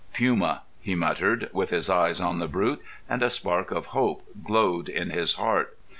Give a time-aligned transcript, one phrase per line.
[0.17, 4.89] "Puma," he muttered, with his eyes on the brute, and a spark of hope glowed
[4.89, 5.77] in his heart.